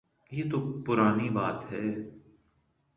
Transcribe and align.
یہ 0.31 0.43
تو 0.51 0.57
پرانی 0.85 1.29
بات 1.29 1.71
ہے۔ 1.71 1.85